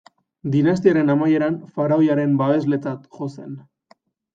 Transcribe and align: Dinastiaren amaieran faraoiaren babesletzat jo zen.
Dinastiaren 0.55 1.15
amaieran 1.15 1.61
faraoiaren 1.77 2.37
babesletzat 2.43 3.09
jo 3.21 3.33
zen. 3.41 3.51